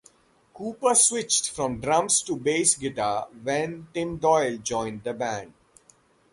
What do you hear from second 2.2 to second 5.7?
to bass guitar when Tim Doyle joined the band.